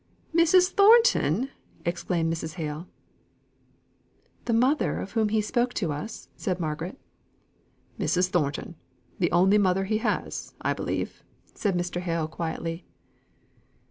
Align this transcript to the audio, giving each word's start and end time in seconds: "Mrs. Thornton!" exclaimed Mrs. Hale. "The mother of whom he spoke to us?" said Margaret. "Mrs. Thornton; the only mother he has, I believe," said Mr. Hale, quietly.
"Mrs. 0.35 0.71
Thornton!" 0.71 1.51
exclaimed 1.85 2.33
Mrs. 2.33 2.55
Hale. 2.55 2.87
"The 4.45 4.53
mother 4.53 4.99
of 4.99 5.11
whom 5.11 5.29
he 5.29 5.41
spoke 5.41 5.75
to 5.75 5.91
us?" 5.91 6.27
said 6.35 6.59
Margaret. 6.59 6.97
"Mrs. 7.99 8.29
Thornton; 8.29 8.73
the 9.19 9.31
only 9.31 9.59
mother 9.59 9.83
he 9.85 9.99
has, 9.99 10.55
I 10.59 10.73
believe," 10.73 11.23
said 11.53 11.77
Mr. 11.77 12.01
Hale, 12.01 12.27
quietly. 12.27 12.83